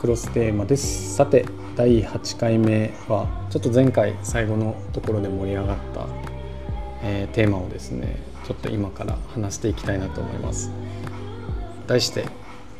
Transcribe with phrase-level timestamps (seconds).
[0.00, 1.14] クロステーマです。
[1.14, 1.44] さて
[1.76, 6.06] 第8回目はちょっと前回最後のところで盛り上がった、
[7.02, 8.16] えーテーマをですね
[8.46, 10.70] ちょっと今から話していきたいなと思います。
[11.86, 12.24] 題して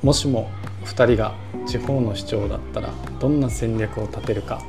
[0.02, 0.50] もしも
[0.86, 1.34] 2人が
[1.66, 4.62] 地方の市長だったらどんな戦略を立てるか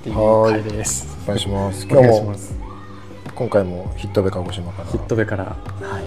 [0.00, 1.18] っていう回です。
[1.24, 1.86] お願いします。
[1.86, 2.54] お今日も願いします。
[3.34, 4.88] 今回もヒットベ鹿児島から。
[4.92, 6.00] ヒットベからは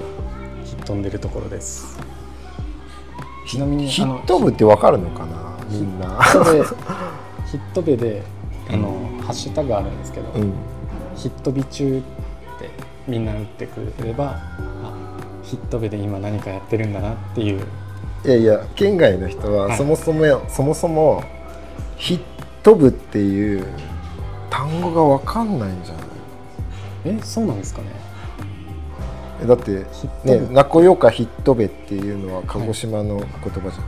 [0.64, 1.95] いヒットんでるところです
[3.48, 6.22] ちなみにヒット部ってわかるのかなみんな。
[6.24, 8.24] ヒットベヒットベで
[8.70, 8.90] あの、
[9.22, 10.54] ハッシュタグあるんですけど、うん。
[11.16, 12.02] ヒットビ中っ
[12.60, 12.70] て
[13.08, 14.36] みんな打ってくれれば
[14.84, 14.94] あ
[15.44, 17.66] ヒットベで今何かやってるんだなっていう。
[18.26, 19.78] いやいや県外の人ははい。
[19.78, 21.24] そもそも、そもそも
[21.98, 22.20] ヒッ
[22.64, 23.68] ト部っていう
[24.50, 26.06] 単語がわかんないんじゃない？
[27.18, 27.90] えそうなんですかね？
[27.94, 28.05] え
[29.46, 29.86] だって
[30.24, 33.86] ね「なこよかヒットベ」っていうのは鹿児島の言葉じゃん、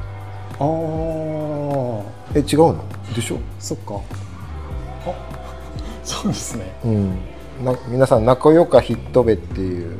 [0.59, 2.03] ああ
[2.35, 2.83] え違うの？
[3.15, 3.39] でしょ？
[3.59, 4.01] そっか。
[5.05, 5.13] あ
[6.03, 6.73] そうですね。
[6.85, 7.19] うん。
[7.63, 9.97] な皆さん「なこよかヒットベ」っていう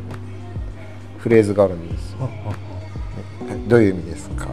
[1.17, 2.16] フレーズがあるんです
[3.67, 4.48] どういう意味ですか？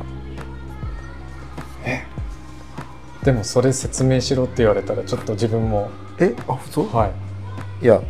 [3.23, 5.91] でもそれ説明しろって言われたらちょっと自分も。
[6.19, 6.95] えあそう？
[6.95, 7.85] はい。
[7.85, 8.01] いや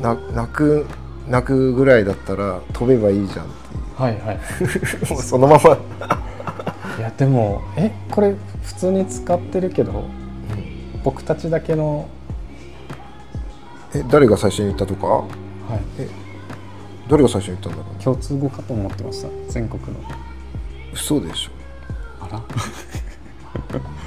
[0.00, 0.86] な泣く
[1.28, 3.54] 泣くぐらいだったら飛べばいいじゃんって
[4.02, 4.36] はいはい。
[4.36, 4.38] い
[5.10, 5.76] うもうそのまま、
[6.98, 10.04] いやでもえこれ普通に使ってるけど
[11.02, 12.08] 僕たちだけの
[13.94, 15.06] え誰が最初に言ったとか？
[15.06, 15.80] はい。
[17.08, 18.02] 誰が最初に言ったんだろう？
[18.02, 19.88] 共通語かと思ってました全国の。
[20.92, 21.50] 嘘でしょ。
[22.20, 22.42] あら。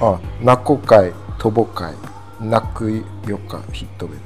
[0.00, 1.92] あ泣こ会飛ぼ会
[2.40, 4.20] 泣くよかヒットベル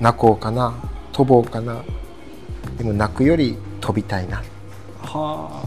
[0.00, 0.74] 泣こうかな
[1.12, 1.82] 飛ぼうかな。
[2.78, 4.42] でも泣くより飛びたいな。
[5.02, 5.60] は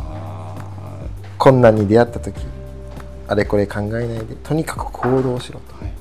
[1.37, 2.35] 困難に出会った時
[3.27, 5.75] あれこれ考えないでとにかく行動しろと。
[5.75, 5.93] あはい。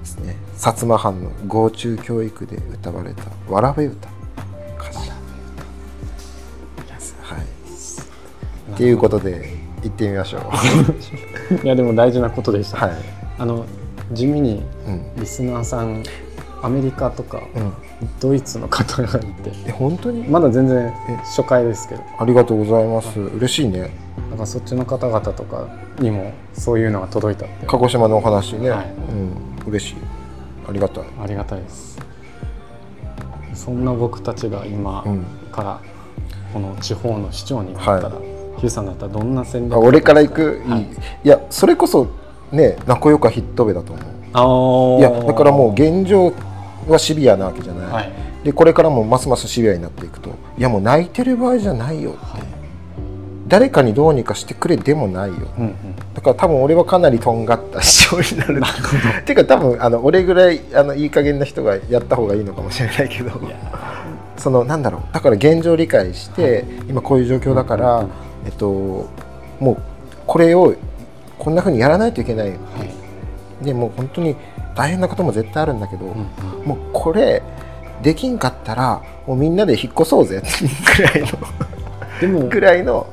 [0.00, 0.36] ですね。
[0.56, 4.08] 薩摩藩の合中教育で歌われた「わらべ歌」
[4.78, 5.10] 歌詞。
[7.20, 7.42] はい。
[8.74, 11.64] っていうことで行ってみましょう。
[11.64, 12.94] いやでも大事なことでした、はい。
[13.38, 13.64] あの
[14.12, 15.16] 地味にうん。
[15.16, 16.02] リスナーさん
[16.64, 17.72] アメリカとかうん。
[18.20, 19.52] ドイツの方がいて。
[19.66, 20.26] え本当に？
[20.28, 21.16] まだ全然え。
[21.18, 22.02] 初回ですけど。
[22.18, 23.20] ありがとうございます。
[23.20, 23.90] 嬉しいね。
[24.30, 27.66] なんかそっちの方々とかにもそういうのが届いたって。
[27.66, 28.86] 鹿児島のお話ね、はい。
[29.10, 29.32] うん。
[29.66, 29.96] 嬉しい。
[30.68, 31.04] ありがたい。
[31.22, 31.98] ありがたいです。
[33.52, 35.24] そんな僕たちが今うん。
[35.52, 35.80] から
[36.52, 38.20] この地方の市長になったら、は
[38.56, 40.82] ヒューさんだったらどんな戦略あ俺から行く、はい。
[40.82, 40.88] い、い。
[41.28, 42.08] やそれこそ
[42.50, 44.14] ね仲良かヒットベだと思う。
[44.34, 46.32] いやだからもう現状
[46.86, 48.12] はシビアなわけじゃない、はい。
[48.44, 52.54] でこれからもますますシビアになっていくといやもう泣いてる場合じゃないよはい
[53.46, 55.34] 誰かにどうにかしてくれでもないよ。
[55.58, 55.96] うんうん。
[56.14, 58.62] だから多分俺はかなりとんがった市長になる。
[59.20, 63.30] っていうか多分あの俺ぐらいあのいい加減な人がやった方がいいのかもしれないけど。
[64.38, 65.00] そのなんだろう。
[65.12, 68.06] だから現状を理解して、今こういう状況だから、
[68.46, 69.08] えっと、
[69.60, 69.76] もう
[70.26, 70.74] これを
[71.38, 72.54] こんなふうにやらないといけないは
[73.62, 73.64] い。
[73.64, 74.36] でもう本当に
[74.74, 76.12] 大変なことも絶対あるんだけど、うん
[76.60, 76.66] うん。
[76.66, 77.42] もうこれ
[78.02, 80.42] できんかったらもうみんなで引っ越そうぜ。
[80.96, 81.28] ぐらいの。
[82.20, 83.06] でもぐらいの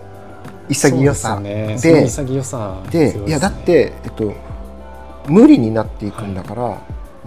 [0.69, 1.39] 潔さ。
[1.41, 3.27] ででね潔さでね。
[3.27, 4.33] いやだって、えっと、
[5.27, 6.77] 無理になっていくんだから、も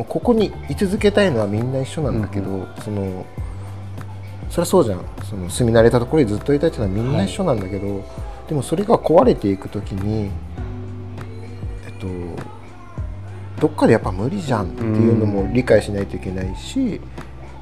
[0.01, 3.25] うここに居続けたいのはみんな一緒なんだけど、うんその
[4.51, 5.01] そりゃそうじゃん。
[5.29, 8.03] その住み慣れたところにずっといたいっていうのはみんな一緒なんだけど、
[8.49, 10.31] でもそれが壊れていく時に
[11.87, 12.07] えっと
[13.61, 17.01] どっかでやっぱ無理じゃんっていうのも理解しないといけないし、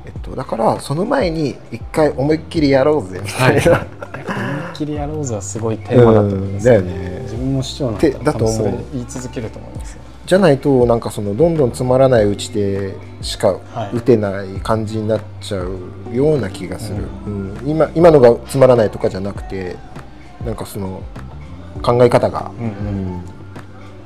[0.05, 7.21] えっと、だからその前に一回思いっきりやろうぜみたいな、思いっきりやろうぜはすごいテーマだと思います、うんだよね。
[7.23, 8.85] 自分も市長になったらってだと思う。
[8.93, 9.93] 言い続けると思います。
[9.93, 13.97] よじゃないとなんかそのどんどんつまらない打ち手しかはい。
[13.97, 15.79] 打てない感じになっちゃう
[16.13, 17.59] ような気がする、うん。
[17.67, 19.77] 今今のがつまらないとかじゃなくて
[20.45, 21.03] なんかその
[21.83, 22.67] 考え方が、うん。
[22.67, 23.25] うん。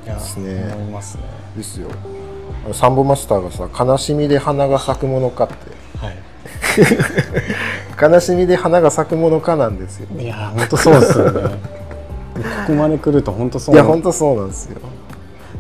[0.04, 0.72] いやですね。
[0.74, 1.88] 思いますねですよ。
[2.72, 5.54] サンボマスターがさ「悲しみで花が咲くものか」って。
[6.04, 6.16] はい
[8.12, 10.08] 「悲しみで花が咲くものか」なんですよ。
[10.18, 11.40] いや本当そうですよね。
[12.36, 14.80] ここまで来ると本当そういやな本当そうなんですよ。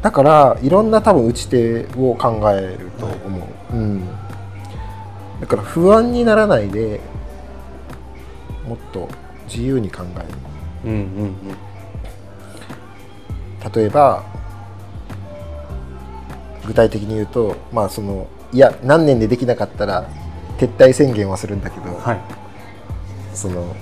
[0.02, 3.38] だからいろんな多分打ち手を考えると思
[3.72, 4.06] う、うん、
[5.40, 7.00] だから不安にならないで
[8.68, 9.08] もっと
[9.48, 10.26] 自由に考える。
[10.84, 11.34] うんうん。
[13.74, 14.22] 例えば
[16.66, 20.08] 具体的に言うとまあそのいや何年でできなかったら
[20.58, 22.20] 撤退宣言はするんだけど、うんはい。
[23.34, 23.74] その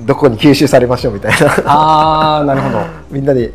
[0.00, 1.70] どこに吸収されましょうみたいな。
[1.70, 2.80] ああなるほど。
[3.10, 3.52] みんなで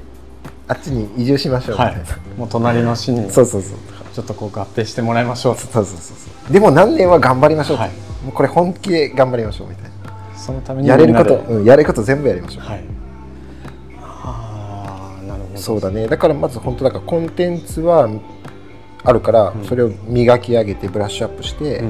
[0.68, 1.94] あっちに移住しましょうみたはい。
[1.94, 2.04] いな、
[2.38, 3.78] もう隣の市にちそうそうそう。
[4.20, 5.62] ょっとこう合併してもらいましょうと。
[5.62, 6.54] そうそうそうそう。
[6.54, 7.92] でも何年は頑張りましょうと、はい。
[8.26, 9.92] もうこれ本気で頑張りましょうみたい
[10.36, 12.84] そのためになやれること、うん、やれること全部やりましょう、はい。
[14.02, 15.60] ああなるほど。
[15.60, 16.08] そうだね。
[16.08, 18.10] だからまず本当だからコンテンツは
[19.04, 21.84] あるから、それを磨き上げてブラッシュアップして、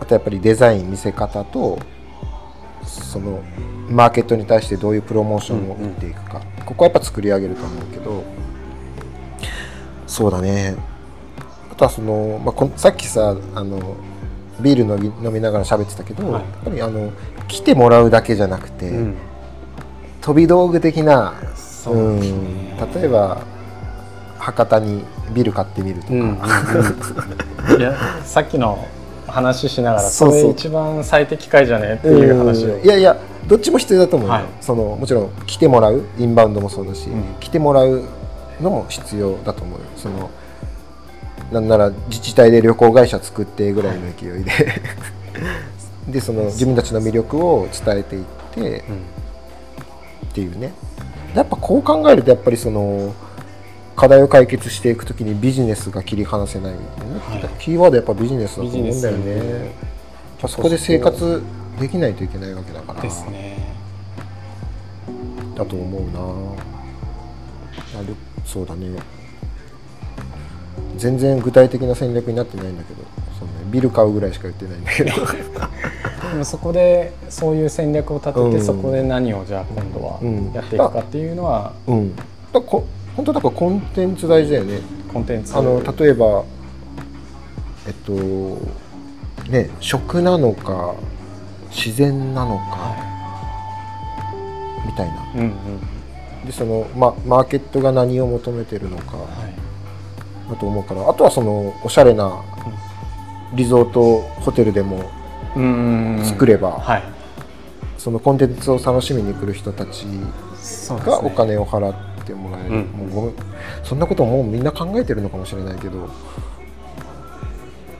[0.00, 1.78] あとやっぱりデザイン見せ方と
[2.82, 3.42] その
[3.88, 8.24] マーケットに対してどういうプロモーションを打っていくか、ここはやっぱ作り上げると思うけど。
[10.06, 10.76] そうだね。
[11.72, 13.96] あとはその、まあ、さっきさあの
[14.60, 16.42] ビール飲み飲みながら喋ってたけど、はい。
[16.42, 17.10] やっぱりあの
[17.48, 18.96] 来てもらうだけじゃなくて、うん。
[18.96, 19.16] うん
[20.24, 22.20] 飛び道具的なそうん。
[22.94, 23.42] 例えば
[24.38, 26.38] 博多にビル買ってみるとか、うんうん
[27.74, 27.80] うん。
[27.80, 27.94] いや
[28.24, 28.86] さっきの
[29.26, 32.74] 話しながらそれ一番最適解じゃねっていう話を。
[32.74, 32.84] うん。
[32.84, 33.16] いやいや
[33.46, 34.44] どっちも必要だと思うよ、はい。
[34.60, 37.34] そのもちろん来てもらうインバウンドもそうだし、うん。
[37.40, 38.04] 来てもらう
[38.60, 39.84] のも必要だと思うよ。
[39.96, 40.30] その
[41.52, 44.52] なんなら自治体で旅行会社作ってぐらいの勢いで。
[46.08, 48.24] でその自分たちの魅力を伝えていっ
[48.54, 48.96] てうん。
[50.28, 50.72] っていうね。
[51.34, 53.12] やっぱこう考えるとやっぱりその
[53.96, 57.62] 課題を解決していくときにビジネスが切り離せないはい。
[57.62, 59.72] キーワードやっぱビジネスだと思うんだよね。
[60.48, 61.42] そこで生活
[61.80, 63.00] できないといけないわけだから。
[63.00, 63.58] ですね。
[65.56, 68.00] だと思うな。
[68.00, 68.14] ある
[68.44, 68.88] そうだね。
[70.96, 73.02] 全然具体的な戦略になってないんだけど。
[73.38, 75.12] そう、ね、ビル買うぐらいしか言ってないんだけど。
[76.30, 78.64] でもそこでそういう戦略を立てて、うん。
[78.64, 80.52] そこで何をじゃあ今度はうん。
[80.52, 82.16] やっていくかっていうのはうん。
[82.16, 82.86] だからこ
[83.16, 84.80] 本当だからコンテンツ大事だよね。
[85.12, 85.56] コンテンツ。
[85.56, 86.44] あの例えば
[87.86, 88.12] えっと
[89.50, 90.94] ね食なのか
[91.70, 92.96] 自然なのか
[94.86, 95.32] みたいな。
[95.34, 95.54] うんうん
[96.44, 100.50] でその、ま、マーケットが何を求めてるのかはい。
[100.50, 101.08] だと思うから。
[101.08, 102.42] あとはそのおしゃれな
[103.54, 105.10] リゾートホテルでも
[105.56, 107.02] うん作れば、はい。
[107.96, 110.04] そのコンテンツを楽しみに来る人たち
[110.90, 112.82] がお金を払ってもらえる、うん。
[112.84, 113.34] もうごめん。
[113.82, 116.08] そんなこともうみんな考えてるのかもしれないけど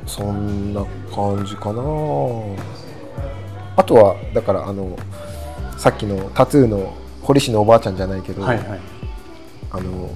[0.06, 0.84] そんな
[1.14, 1.82] 感じかな。
[3.76, 4.96] あとはだからあの
[5.76, 8.80] さっきのタトゥーの堀市のおばあちゃんじゃないけど、はいはい。
[9.72, 10.08] あの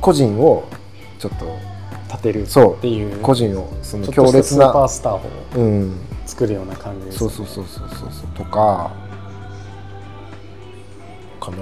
[0.00, 0.68] 個人を
[1.18, 1.46] ちょっと
[2.08, 2.42] 立てる。
[2.42, 3.20] っていう。
[3.22, 5.20] 個人をその強烈スーパーなスターを
[5.56, 6.00] うん。
[6.26, 8.30] 作るような感じですそうそうそうそうそうそう。
[8.32, 8.90] とか
[11.40, 11.56] かな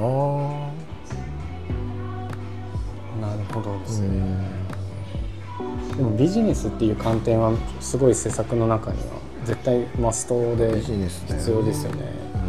[3.56, 5.96] ほどですうね、ん。
[5.96, 9.04] でもビジネスっていう観点はすごい施策の中には
[9.44, 12.12] 絶対マストで必要ですよね。
[12.34, 12.44] うん。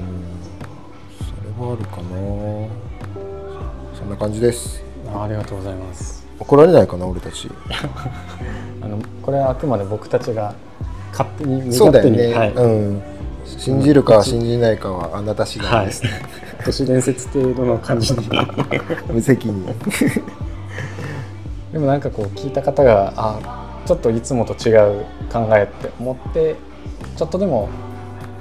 [1.26, 2.08] それはあるかな。
[3.98, 4.84] そんな感じです。
[5.14, 6.28] あありがとうございます。
[6.40, 7.50] 怒られないかな俺たち。
[8.82, 10.54] あのこれはあくまで僕たちが
[11.12, 12.54] 勝手に身そうだよね、はい。
[12.54, 13.02] うん。
[13.46, 16.04] 信じるか信じないかはあなた次第です、
[16.66, 18.22] 都市伝説程度の感じで。
[19.10, 19.66] 無責任
[21.72, 26.56] でもなんかこう聞いた方があちょっといつもと違う考えって思って
[27.16, 27.70] ちょっとでも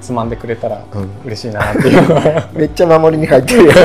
[0.01, 1.11] つまんでくれたらうん。
[1.25, 2.09] 嬉しいなっていう。
[2.09, 3.73] の はめっちゃ守りに入ってる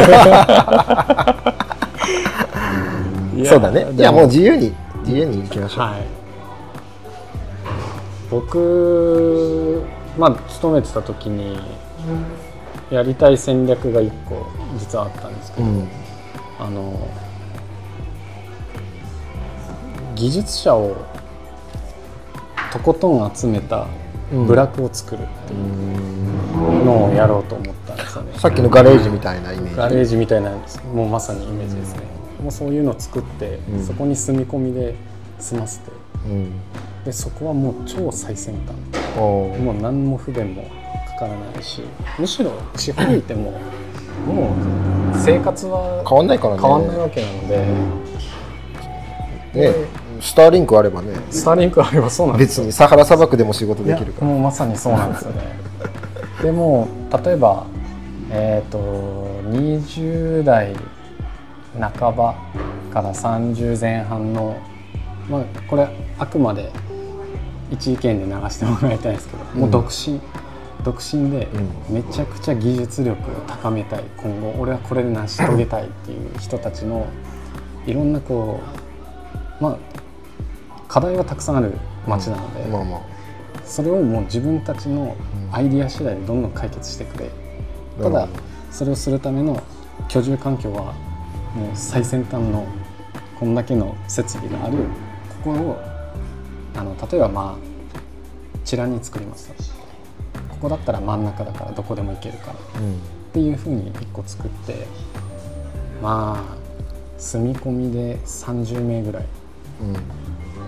[3.45, 3.87] そうだね。
[3.91, 4.73] いでやもう自由に
[5.03, 6.03] 自由に行きましょう、はい。
[8.29, 9.83] 僕
[10.17, 11.59] まあ勤めてた時に
[12.91, 14.45] やりたい戦略が1個
[14.77, 15.87] 実はあったんですけど、うん。
[16.59, 16.93] あの
[20.21, 20.95] 技術者を
[22.71, 23.87] とことん集めた
[24.31, 24.45] うん。
[24.45, 28.37] 部落を作るっていうのをやろうと思ったんですよね。
[28.37, 29.75] さっきのガレージみたいなイメージ。
[29.75, 30.51] ガレージみたいな
[30.93, 32.01] もうまさにイメージですね。
[32.39, 33.83] もうそういうのを作って、うん。
[33.83, 34.93] そこに住み込みで
[35.39, 35.91] 済ませて。
[36.27, 36.51] うん。
[37.03, 38.75] でそこはもう超最先端。
[39.17, 40.69] もう何も不便も
[41.19, 41.81] かからないし
[42.17, 43.59] むしろ地方いても
[44.25, 44.55] も
[45.15, 46.61] う生活は変わんないからね。
[46.61, 47.57] 変わんないわけなので、
[49.71, 51.13] ねスターリンクあればね。
[51.31, 52.63] スターリンクあればそうなんですよ。
[52.63, 54.27] 別にサハラ砂漠でも仕事できるから。
[54.27, 55.41] もうまさにそうなんですよね。
[56.41, 56.87] でも
[57.25, 57.65] 例えば
[58.29, 58.79] えっ、と
[59.49, 60.73] 20代
[61.79, 62.35] 半ば
[62.93, 64.57] から30前半の
[65.29, 65.87] まあこれ
[66.19, 66.71] あくまで
[67.71, 70.21] 一意見で流してもらいたいんですけど、もう独身。
[70.83, 71.47] 独身で
[71.89, 74.03] うめちゃくちゃ技術力を高めたい。
[74.17, 77.05] 今後俺はこれで成し遂げたいっていう人たちの
[77.85, 78.61] いろんなこ
[79.59, 79.77] うまあ
[80.91, 81.71] 課題はたくさんある
[82.05, 83.01] 街なので、まあまあ。
[83.63, 85.15] それをもう自分たちの
[85.49, 87.27] アイディア次第でどんどん解決してくれ。
[87.27, 87.29] っ
[88.01, 88.27] ただ
[88.71, 89.63] それをするための
[90.09, 90.91] 居住環境は
[91.55, 92.67] もう最先端の
[93.39, 94.79] こんだけの設備がある
[95.43, 95.81] ここを
[96.75, 99.53] あの例えばまあチラに作ります
[100.49, 102.81] ここだったら真ん中だからどこでも行けるから。
[102.81, 102.95] うん。
[102.95, 102.97] っ
[103.31, 104.87] ていうふうに1個作って
[106.03, 106.57] まあ
[107.17, 109.25] 住み込みで30名ぐらい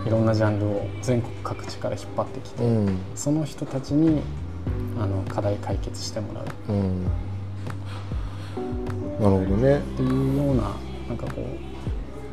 [0.06, 2.86] いろんなジャンルを全国各地から引っ張ってきて、うん。
[2.88, 4.22] うんその人たちに
[5.00, 6.46] あの課題解決してもらう。
[6.46, 7.04] っうん。
[9.20, 9.82] なるほどね。
[9.96, 10.64] ていうような
[11.08, 11.42] なんかこ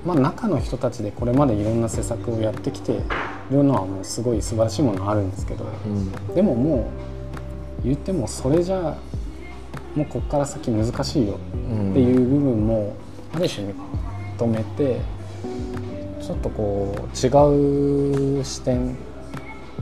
[0.05, 2.97] う、まあ、中の人たちでこれまでいろんな施策をやってきてい
[3.51, 6.35] るのはもうすごい素晴らしいものあるんですけどうん。
[6.35, 6.91] でもも
[7.83, 8.97] う言ってもそれじゃ
[9.95, 12.95] もうここから先難しいようんっていう部分も
[13.35, 13.67] ある種
[14.39, 15.01] 認めて
[16.31, 18.97] ちょっとこう違う視点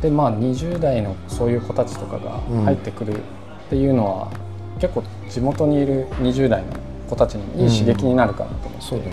[0.00, 3.21] でまあ20代のそういう子たちとかが入ってくるっ
[3.69, 4.33] ていうのは、
[4.81, 6.69] 結構地元にいる20代の
[7.11, 9.12] 子たちにいい刺激になるかなと思って、そうだね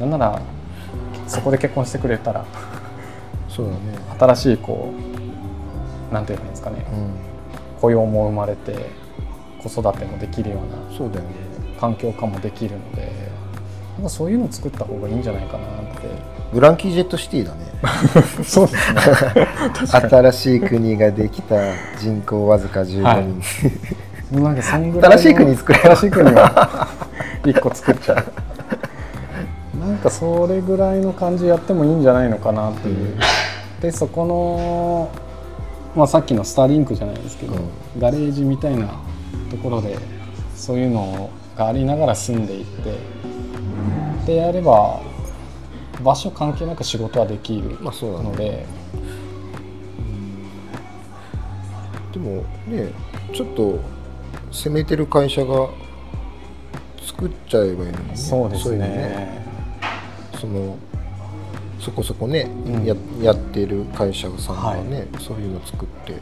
[0.00, 0.42] なんなら
[1.28, 2.44] そこで結婚してくれたら
[3.48, 3.78] そうだね。
[4.18, 4.92] 新しいこ
[6.10, 6.84] うなんていうんですかね。
[6.92, 7.80] うん。
[7.80, 8.90] 雇用も生まれて
[9.62, 11.30] 子育てもできるようなそうだよね。
[11.78, 13.30] 環境化もできるので
[13.94, 15.68] なんかそういうのを作った方がいいんじゃないかなっ
[16.00, 17.70] てブランキー・ジェット・シティだね。
[18.44, 19.00] そうですね。
[19.86, 21.56] 新しい国ができた
[21.98, 23.24] 人口わずか15人、はい。
[24.34, 26.88] もうなんかそんぐらいの新しい国作れ新しい国が
[27.44, 28.24] 一個作っちゃう。
[29.80, 33.16] なんかそれぐらいの感じやってもいいんじゃないのかなっていう、
[33.80, 35.08] でそこの、
[35.96, 37.56] まあ、さっきのスターリンクじゃないですけど、う
[37.98, 38.88] ガレージみたいな
[39.50, 39.96] ところで
[40.54, 42.98] そういうのがありながら住んでいって
[44.26, 45.00] でやれば
[46.02, 48.24] 場所関係なく仕事はできるまあそうだね。
[48.24, 48.66] ので、
[52.12, 52.92] でもね
[53.32, 53.78] ちょっと
[54.50, 55.68] 攻めてる会社が
[57.06, 58.16] 作っちゃえばいいのにね。
[58.16, 59.44] そうですいのね
[60.40, 60.78] その
[61.78, 62.84] そこそこね、うん。
[62.84, 66.14] ややってる会社さんがね、そういうの作って。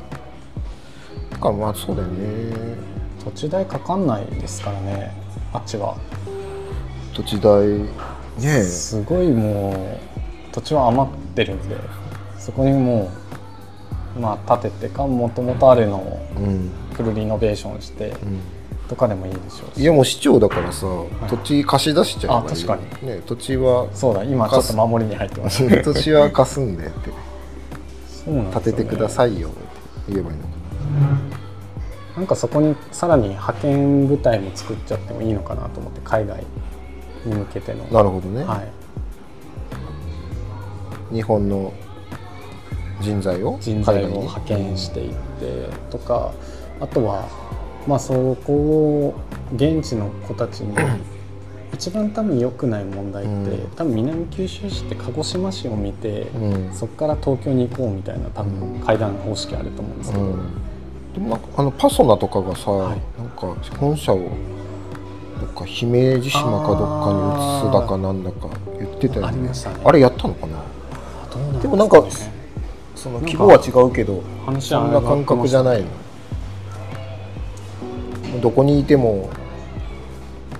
[1.30, 2.76] だからまあそうだよね。
[3.24, 5.12] 土地代かかんないですからね
[5.52, 5.96] あっちは。
[7.12, 7.88] 土地代
[8.38, 9.98] ねすごいも
[10.50, 11.76] う土地は余ってるんで
[12.38, 13.10] そこにも
[14.16, 18.40] うまあ建ててかもともとあるのをうん、フルリノベーションしてうん
[18.88, 19.82] とかでもいいでしょうし。
[19.82, 20.86] いやもう市長だからさ、
[21.28, 23.08] 土地貸し出しちゃえばいいあ確かに。
[23.08, 27.10] ね、土地はそうだ今ちょっと守りに入ってました 土地は貸すんでって。
[28.24, 28.52] そうなんね。
[28.54, 29.58] 建ててくださいよって
[30.08, 30.48] 言えばいいのか
[32.16, 36.44] なんかそこにさらに派遣部隊も作っちゃってもいいのかなと思って海外
[37.28, 37.84] に向けての。
[37.84, 38.62] なるほどね、は
[41.12, 41.72] い、日本の
[43.00, 46.32] 人材を人材を派遣していってとか
[46.80, 47.28] あとは
[47.86, 49.14] まあそこを
[49.54, 50.76] 現地の子たちに
[51.72, 53.70] 一番多分良くない問題って、うん。
[53.76, 56.74] 多分南九州市って鹿児島市を見て、うん。
[56.74, 60.38] そこから東京に行こうみたいな多分うん階段方式あると思うんですけど、うん。
[61.14, 63.00] でもなんかあのパソナとかがさ、はい。
[63.18, 64.28] なんか本社を
[65.40, 69.48] どっか姫路島かどっかに移すだかなんだか言ってたよね。
[69.50, 69.80] あね。
[69.84, 70.62] あれやったのかな？
[71.60, 72.10] でもなんかね
[72.94, 74.22] その規模は違うけど
[74.60, 75.88] そんな感覚じゃないの。
[78.40, 79.30] どこにいても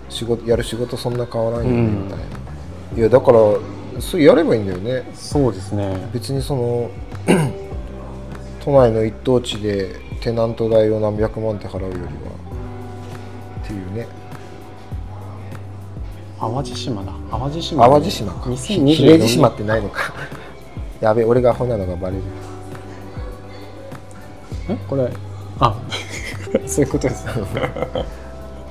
[0.08, 2.24] 仕事やる仕事そんな変わらないみたいな、
[2.96, 3.38] いやだから
[4.00, 5.10] そうやればいいんだよね。
[5.14, 6.08] そうですね。
[6.12, 6.90] 別にその
[8.64, 12.08] 都内の一等地でテナント代を何百万って払うよりは。
[13.62, 14.06] っていうね
[16.40, 17.12] 淡路島だ。
[17.30, 17.88] 淡路島。
[17.88, 18.50] 淡路島か。
[18.50, 20.12] 2024姫路島ってないのか
[21.00, 22.22] やべ俺がアホなのがバレる。
[24.68, 24.76] え？
[24.88, 25.10] これ
[25.58, 25.74] あ。
[26.66, 27.26] そういうことです。
[27.26, 27.32] ね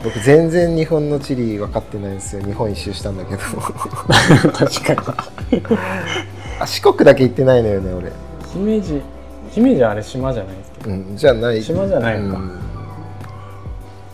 [0.03, 2.41] 僕全然日本の地理分かってないんですよ。
[2.43, 3.39] 日本一周したんだけど。
[4.51, 5.13] 確か
[5.51, 5.63] に。
[6.59, 8.11] あ四国だけ行ってないのよね俺。
[8.53, 9.01] 姫路。
[9.51, 11.63] 姫路あれ島じゃないですけどうんじゃない。
[11.63, 12.39] 島じゃないのか。
[12.39, 12.59] うん。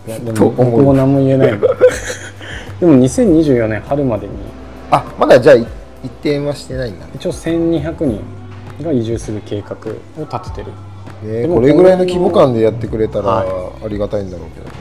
[0.07, 1.59] いやでも僕も何も言えない
[2.83, 4.33] でも2024年春までに。
[4.91, 5.65] あまだじゃあい
[6.03, 7.13] 一定はしてないんだね。
[7.15, 8.21] 一応1200人
[8.83, 9.77] が移住する計画
[10.21, 10.71] を立ててる。
[11.25, 14.65] ねでもこれぐらいの規模感でやってくれたらはありがたいんだろうけど。
[14.65, 14.71] ね、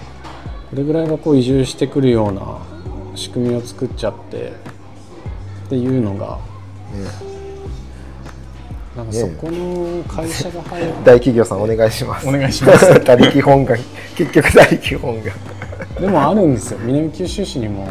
[0.70, 2.58] これぐらいがこう移住してくるような
[3.14, 4.52] 仕組みを作っちゃって
[5.66, 6.40] っていうのが
[8.96, 10.92] なんかそこの会社が入る。
[11.06, 12.28] 大企業さんお願いします。
[12.28, 12.98] お願いします。
[12.98, 13.78] 他力本願。
[14.16, 15.32] 結局他力本願
[16.02, 16.80] でもあるんですよ。
[16.80, 17.86] 南九州市にも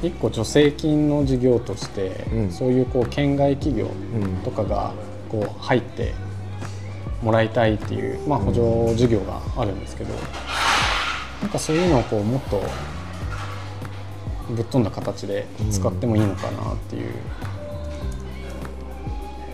[0.00, 2.52] 一個助成金の事業として、うん。
[2.52, 3.88] そういうこう県外企業う
[4.24, 4.92] んとかが
[5.28, 6.14] こう入って
[7.20, 10.14] もらいたいっていう、まあ、補助事業があるんですけど、
[11.42, 12.62] なんかそういうのをこうもっと
[14.50, 17.10] ぶっ飛んだ形で使ってもいいのかなっていう。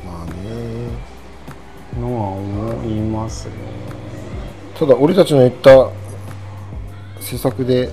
[0.04, 0.90] まあね。
[1.98, 3.54] のは思いますね。
[4.78, 5.88] ただ俺たちの言った
[7.24, 7.90] 施策で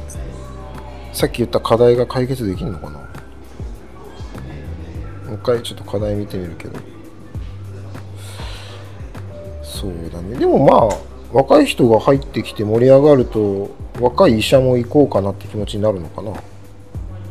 [1.14, 3.00] さっき言った課題が解決できるのかな？
[3.00, 3.06] も
[5.32, 6.80] う一回ちょっと課題見てみるけど。
[9.64, 10.38] そうだね。
[10.38, 10.98] でもまあ
[11.32, 16.34] 若い人が入ってきて盛り上がると若い医者も行こうかなって気持ちになるのかな？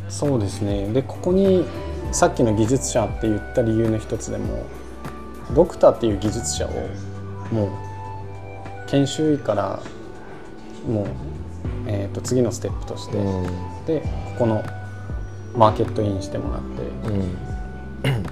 [0.09, 0.91] そうですね。
[0.91, 1.65] でここに
[2.11, 4.65] さっきの技術者って言った理由の一つでも
[5.53, 6.71] ドクターっていう技術者を
[7.51, 7.69] もう
[8.89, 9.81] 研修医から
[10.87, 11.07] もう、
[11.93, 13.85] えー、と次のステップとして、うん。
[13.85, 14.07] でこ
[14.39, 14.63] この
[15.55, 17.09] マーケットインしてもらって。
[17.09, 18.23] うん。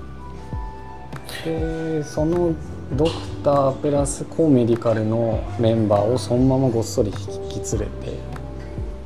[1.43, 2.53] でその
[2.95, 3.11] ドク
[3.43, 7.15] タープラスコメディカルのメンバーをそのままごっそり引
[7.61, 8.11] き連れて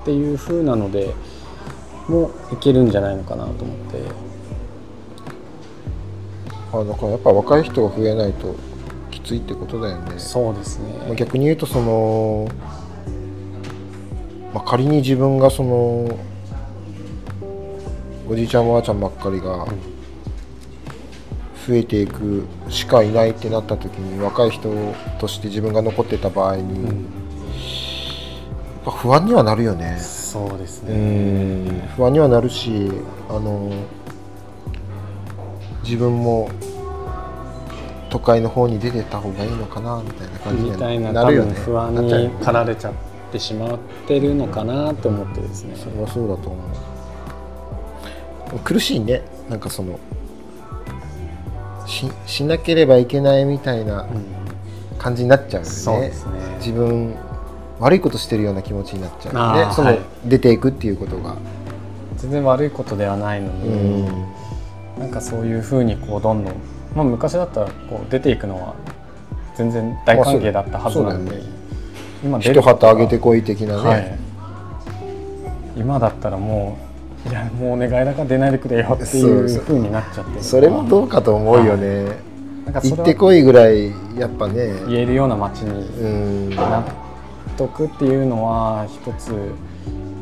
[0.04, 1.14] っていう風なので
[2.08, 4.34] もいけるんじゃないのかなと思って。
[6.74, 8.56] あだからやっぱ若い人が増えないと
[9.12, 10.18] きついってことだよね。
[10.18, 12.48] そうですまあね逆に言うとその、
[14.54, 16.18] まあ、仮に自分がその
[18.30, 19.66] おじいちゃんおばあちゃんばっかりが
[21.68, 24.70] 増えていくしかいないってなった時に若い人
[25.20, 26.86] として自分が残ってた場合に、うん。
[26.86, 27.04] やっ
[28.86, 29.98] ぱ不安にはなるよね。
[30.00, 31.82] そうですうねん。
[31.96, 32.92] 不安にはなるし
[33.30, 33.72] あの
[35.84, 36.50] 自分も
[38.10, 41.54] 都会の方に出てった方がいいのかなみたいな感じになるよね。
[41.54, 45.76] 分不安に駆られちゃってしまってるのかなと思ってですね。
[45.76, 46.58] それはそうだと思
[48.56, 48.60] う。
[48.60, 49.22] 苦しいね。
[49.50, 50.00] なんかその
[51.86, 54.44] ししなければいけないみたいなうん。
[55.00, 55.74] 感じになっちゃうよね。
[55.74, 56.32] そうですね。
[56.60, 57.14] 自分
[57.80, 59.74] 悪いことしてるような気持ちになっちゃうよあね。
[59.74, 60.02] その、ーはい。
[60.26, 61.36] 出ていくっていうことが。
[62.16, 64.06] 全然悪いことではないのうに、ん。
[64.98, 66.54] なんかそういうふうにこうどんどん、
[66.96, 68.76] まあ、昔だったらこう出ていくのは
[69.56, 71.32] 全然大歓迎だったはずなのに、
[72.24, 74.18] 今出一旗あげてこい的なね、はい、
[75.76, 76.78] 今だったらも
[77.26, 80.36] ういやもうお願いだから出ないでくれよっていそうふうになっちゃって。
[80.36, 82.06] るそれもどうかと思うよね、
[82.66, 84.74] なんかそれは行ってこいぐらいやっぱね。
[84.88, 86.50] 言えるような街にうん。
[86.50, 86.84] 納
[87.58, 89.34] 得っていうのは一つ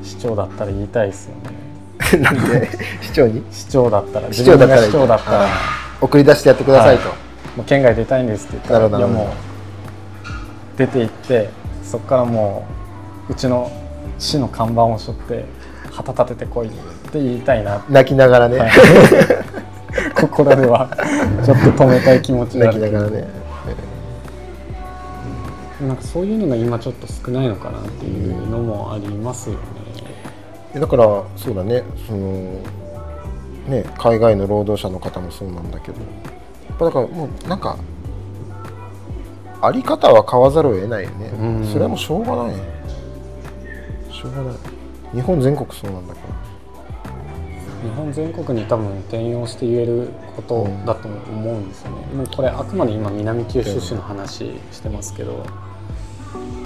[0.04, 2.20] 市長だったら言いたいですよね。
[2.22, 2.70] なんで？
[3.02, 3.44] 市長に？
[3.52, 4.82] 市長だったら市長だったら。
[4.84, 5.44] 市長だったら。
[5.46, 7.16] あ送り出してやってくださいと、は
[7.56, 11.50] もう県外出たいんですって言ったらいやもう出て行って
[11.92, 12.66] そこからも
[13.28, 13.70] ううちの
[14.18, 15.46] 市の看板を背負って
[15.92, 16.72] 旗立ててこいっ
[17.12, 17.84] て言いたいな。
[17.90, 18.72] 泣きながらね、はい。
[20.16, 20.90] ここらでは
[21.44, 23.28] ちょっと止めたい気持ちがあ泣きるながらね。
[25.82, 30.80] なんかそういうのが今ちょっと少ないのかなっていうのもありますよね。
[30.80, 31.84] だからそうだね。
[32.08, 32.62] その
[33.68, 35.98] ね海外の労働者の方もそうなんだけど。
[35.98, 36.04] や
[36.74, 37.78] っぱだからもうなんか
[39.62, 41.68] あり方は変わざるを得ないよね、うん。
[41.68, 42.56] それはもうしょうがない。
[44.12, 44.56] しょうがない。
[45.14, 46.52] 日本全国そうなんだから
[47.82, 51.98] 日本全国に多分転用して言えることだと思うんですよね。
[52.16, 55.44] もうこれあくまで今南九州市の話してますけど、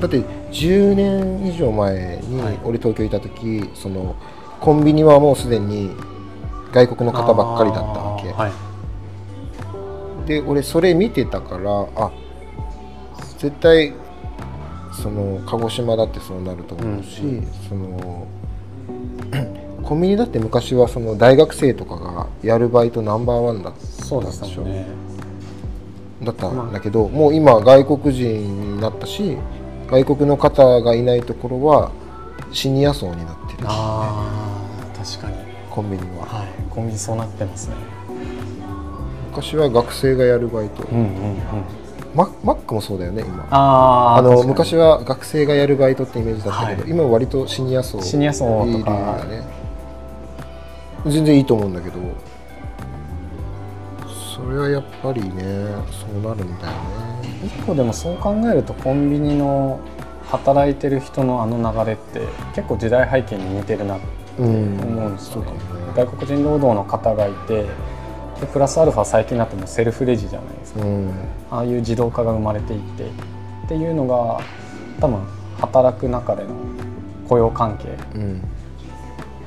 [0.01, 0.19] だって
[0.51, 2.60] 10年以上前にはい。
[2.63, 4.15] 俺東京いた時、その
[4.60, 5.91] コンビニはもうすでに
[6.73, 8.49] 外国の方ばっかりだったわけ、は
[10.23, 12.12] い、で俺それ見てたからあ
[13.38, 13.93] 絶対
[15.02, 18.28] その鹿児島だってそうなると思うし、うんその
[19.84, 24.88] コンビニだって昔はその大学生とかがやるバイトナンバーワンだったそうでしたもんね。
[26.24, 29.38] だったんだけど、もう今外国人になったし
[29.88, 31.91] 外国の方がいないところは
[32.52, 35.36] シニア層になってるああ確かに。
[35.69, 36.48] コンビニははい。
[36.71, 37.76] コンビニそうなってますね。
[39.30, 41.41] 昔は学生がやるバイト、うんうんうん。
[42.15, 43.45] ママックもそうだよね今。
[43.51, 46.91] あの昔は学生がやるバイトってイメージだったけど、はい。
[46.91, 49.21] 今は割とシニア層シニア層とか。
[49.25, 49.43] いね。
[51.08, 51.99] 全然いいと思うんだけど
[54.36, 55.30] それはやっぱりね
[55.91, 57.45] そうなるんだよね。
[57.45, 59.80] 一個でもそう考えるとコンビニの
[60.23, 62.21] 働いてる人のあの流れって
[62.56, 64.06] 結構時代背景に似てるなって
[64.39, 65.47] うん思うんですよね。
[65.47, 65.93] そうかもね。
[65.95, 67.65] 外国人労働の方がいて
[68.39, 70.82] でプラスアルファ最近だともうセルフレジじゃないですか。
[70.82, 71.12] うん。
[71.52, 74.41] ああいう自動化が生まれていってっていうのが
[75.00, 75.19] 多分
[75.60, 76.50] 働く中での
[77.28, 78.41] 雇用関係うん。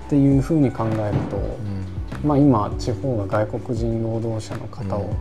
[0.07, 2.29] っていうふうに考えると、うん。
[2.29, 5.15] まあ、今地方が外国人労働者の方を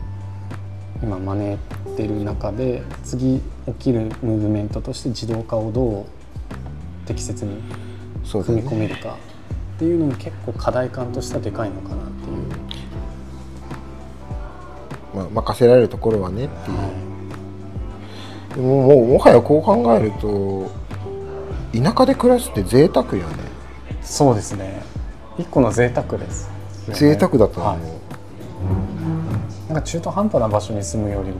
[1.04, 1.58] 今招い
[1.96, 6.06] てる中で次起きるムーブメントとして自動化をどう
[7.06, 7.62] 適切に
[8.24, 9.18] そうだ踏み込ねめるか
[9.76, 11.96] っていうのも結構課題感としてはでかいのかな
[15.18, 16.74] まあ、任せられるところはねってい
[18.60, 18.62] う。
[18.62, 20.72] ももうもはやこう考えると
[21.74, 23.24] 田舎で暮らすって贅沢よね。
[23.92, 24.82] い、そうですね。
[25.38, 26.48] 一個の贅沢です
[26.88, 27.80] よね、贅沢だと思う、はい。
[29.68, 31.36] なんか中途半端な場所に住むよりも、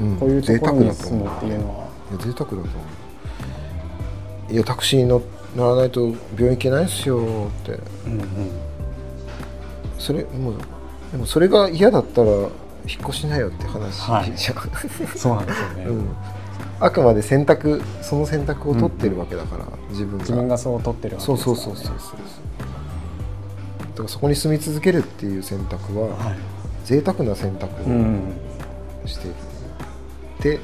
[0.00, 0.16] うん。
[0.16, 1.86] こういうところに住むっていうのは、
[2.18, 2.66] 贅沢だと思う。
[4.52, 5.22] いやタクシー乗
[5.56, 7.20] 乗らないと病院行けないっすよっ
[7.64, 7.72] て。
[8.06, 8.50] うんうん、
[9.98, 10.54] それもう
[11.12, 12.30] でもそれが嫌だったら
[12.88, 14.32] 引っ越しなよって話はい。
[14.36, 14.56] じゃん、
[15.16, 16.08] そうなんですよね、うん、
[16.80, 20.24] あくまで選択その選択を取ってるわけだから、自分が。
[20.24, 22.18] 自分がそう取ってるわけそうですから、ね、そうそうそうそう。
[23.80, 26.36] だからそこに住み続けるっていう選択は、はい。
[26.84, 28.32] 贅沢な選択をうん、
[29.06, 29.36] している、
[30.58, 30.60] で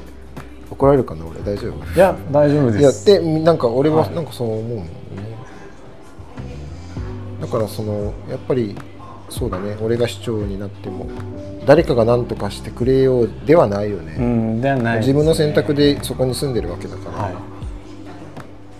[0.71, 1.41] 怒られるかな俺？
[1.41, 1.93] 大丈夫？
[1.93, 4.15] いや大丈夫いやですでなんか俺ははい。
[4.15, 4.85] なんかそう思うもんね、
[7.41, 8.75] だからそのやっぱり
[9.29, 9.75] そうだね。
[9.81, 11.07] 俺が市長になっても
[11.65, 14.99] 誰かが何とかしてくれようではないよね、うんではないね。
[14.99, 17.33] 自分の選択でそこに住んでるわけだから、はい。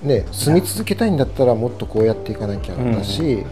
[0.07, 3.45] ね、住み続けたいんだったらもっとこうやっていかなきゃだし、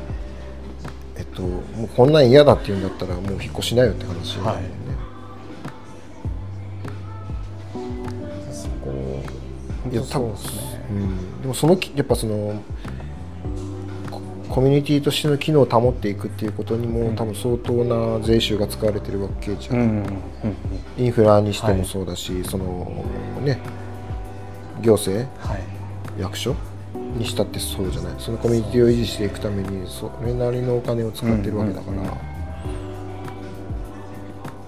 [1.16, 4.70] えっと、もうこんなん嫌だって言うんだったらもう引っ越しなよって話だよね、
[8.52, 9.24] そこ
[9.90, 10.86] いやそうですね。
[10.90, 12.62] うん、でもそのきやっぱその
[14.52, 20.04] ココミュニティとしての機能を保っていくっていうことにも、うん多分相当な税収が使われてるわけじゃん、うんうんうん
[20.98, 23.06] インフラにしてもそうだし、その
[23.44, 23.60] ね
[24.82, 25.62] 行政はい。
[26.20, 26.54] 役所
[27.18, 28.14] にしたってそうじゃない。
[28.20, 32.16] そのコミュニティを維持していくためにそれなりのお金を使ってるわけだから、うんうんうん。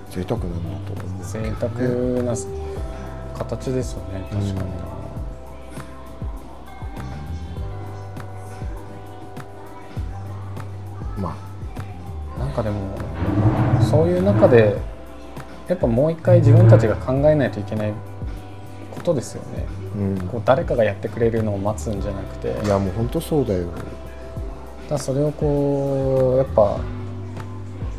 [0.10, 1.24] 贅沢なんだと思うね。
[1.60, 2.36] 沢な
[3.38, 4.72] 形ですよね確かに、
[12.54, 12.98] かでも
[13.82, 14.78] そういう中で
[15.68, 17.94] やっぱもう一回自分たちが考えないといけない
[18.92, 19.66] ことですよね。
[19.96, 22.66] あ、うん、こう誰かがやってくれるのを待つんじゃなくて。
[22.66, 23.66] いやもう本当そうだよ。
[23.66, 23.84] だか
[24.90, 26.80] らそれをこうやっぱ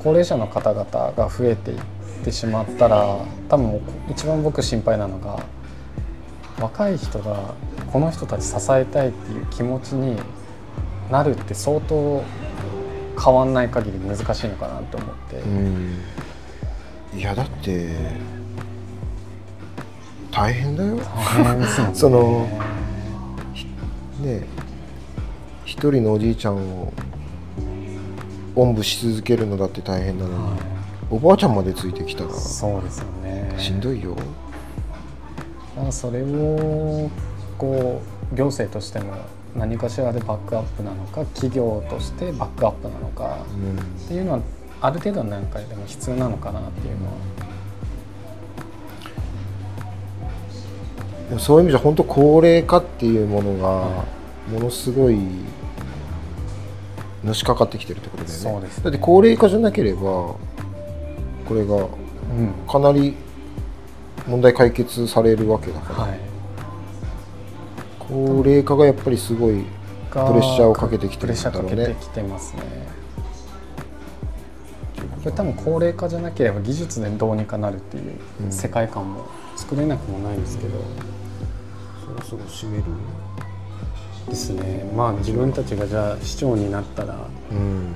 [0.02, 0.84] 高齢者の方々
[1.16, 1.78] が増えていっ
[2.24, 5.42] てしまったら多分一番僕心配なのが
[6.60, 7.54] 若い人が
[7.90, 10.18] この人たち支えたいっていう気持ちに
[11.10, 12.22] なるって相当
[13.22, 16.00] 変わんない限り難しいのかなと思って、うん。
[17.16, 17.90] いやだって
[20.30, 20.96] 大変だよ。
[20.96, 21.94] 大変ですよね。
[21.96, 22.48] その
[24.20, 24.46] ね
[25.64, 26.92] 一人のおじいちゃんを
[28.56, 30.24] おんぶし続けるのだって大変な。
[30.24, 30.56] のに、は
[31.10, 33.54] おばあちゃんまでついてきたらいそうですよね。
[33.58, 34.16] しんどいよ、
[35.90, 37.10] それを
[37.58, 39.14] こう行政としても
[39.56, 44.40] 何かしらでバックアップなのか企業としてバックアップなのかうんっていうのは
[44.80, 47.12] ある程度の段階でも必要なのかなっていうのは。
[51.28, 54.04] でもそういう意味じゃ本当高齢化っていうものが
[54.52, 55.18] ものすごい
[57.24, 58.40] のしかかってきてるってことだよね。
[58.42, 58.84] そうですね。
[58.84, 60.36] だって高齢化じゃなければこ
[61.52, 61.88] れがうん。
[62.68, 63.14] かなり
[64.26, 66.20] 問題解決されるわけだから、はい
[68.08, 69.64] 高齢化がやっぱりすごい
[70.10, 72.62] プレッシャーをかけてきてるんプレッシャだろうねーかけてきてますね。
[75.24, 78.12] これ多分高齢化じゃなければ技術でどうにかなるっていう
[78.44, 78.52] うん。
[78.52, 80.78] 世界観も作れなくもないんですけど、
[82.04, 82.84] そろそろ閉める？
[84.28, 84.90] ですね。
[84.94, 87.16] まあ自分たちがじゃあ市長になったら
[87.50, 87.94] うん。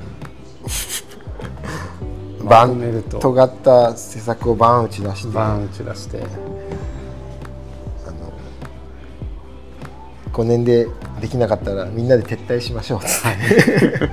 [2.44, 2.81] まバン
[3.44, 5.35] った施策をバン打ち出して。
[5.35, 6.23] バーン打ち出して
[10.38, 10.87] 5年で
[11.20, 12.98] できなかったらみんなで撤退しましょう。
[13.01, 14.09] っつって、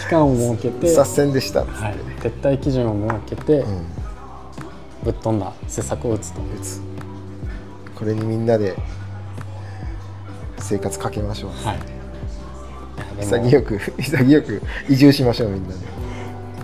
[0.00, 1.62] 期間を設けて、左遷でした。
[1.62, 3.86] っつって、はい、撤退基準を設けて、うん。
[5.04, 6.80] ぶっ飛んだ施策を打つと打つ。
[7.94, 8.74] これにみんなで
[10.58, 11.76] 生活かけましょう、はい。
[11.76, 11.78] い
[13.20, 13.46] やでも。
[13.46, 15.76] 潔く潔く移住しましょうみんなで。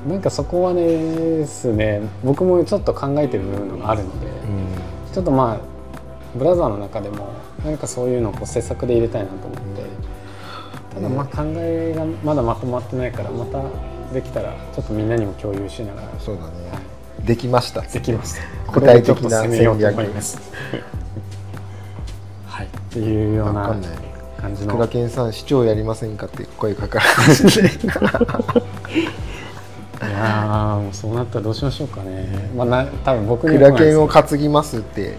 [0.09, 2.01] なんかそこはねですね。
[2.25, 4.27] 僕もちょっと考えてる部分があるので、
[5.13, 5.80] ちょっとまあ
[6.35, 7.29] ブラザーの中でも
[7.65, 10.11] 何かそういうのをこう施策で入れたいなと思って。
[10.95, 13.63] ただまあ考えがまだまとまってないからまた
[14.13, 16.09] できたらちょっとみんなにも共有しながら。
[16.19, 16.51] そうだね。
[17.25, 17.83] できました。
[17.83, 18.73] できました。
[18.73, 20.41] 具体的なこれでちょっと攻めようと思います。
[22.47, 22.67] はい。
[22.67, 23.77] っていうような
[24.41, 24.75] 感じの。
[24.75, 27.07] 倉健さん市長やりませんかって声かかるい。
[30.03, 32.51] いやーもうそうなったらどうしましょうかね。
[32.57, 35.19] まあな多分僕には来ないです倉健を担ぎますって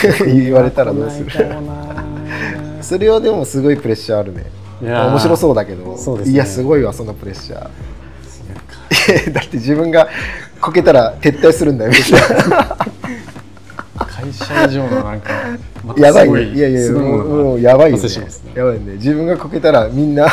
[0.26, 1.30] 言われたらどうする？
[2.82, 4.44] それはでもすごいプレッシャーあるね。
[4.80, 6.34] 面白そうだけどそうですね。
[6.34, 9.32] いやすごいわそのプレッシャー。
[9.32, 10.08] だって自分が
[10.60, 11.90] こけたら撤退するんだよ。
[11.92, 12.76] みたいな
[14.06, 15.30] 会社以上のなんか
[15.84, 16.42] またやばいね。
[16.52, 18.02] いやいやものもうもがうやばいよね。
[18.02, 18.10] ね。
[18.54, 18.80] やばいね。
[18.94, 20.26] 自分がこけたらみんな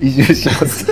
[0.00, 0.86] 移住します。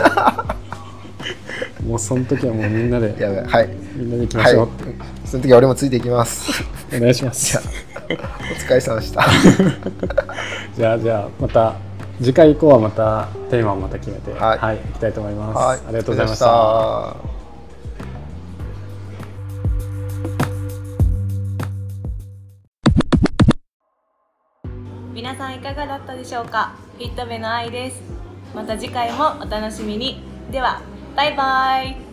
[1.86, 3.44] もうその時はもうみんなでやばい。
[3.46, 3.68] はい。
[3.96, 4.66] みんなで行きまはいしょう。
[4.66, 6.64] って、その時は俺もついていきます。
[6.96, 7.58] お願いします。
[7.58, 7.85] お
[8.58, 9.24] 疲れ様でした。
[10.76, 11.74] じゃあじゃあまた
[12.20, 15.78] 次回以降はまたテーマをまた決めてははいい、行きたいと思います、はい。
[15.78, 16.46] ありがとうございました。
[16.46, 17.36] がとうございました
[25.14, 26.72] 皆さんいかがだったでしょうか？
[26.98, 28.00] フィットベの愛です。
[28.54, 30.22] また次回もお楽しみに。
[30.52, 30.80] では
[31.16, 32.05] バイバイ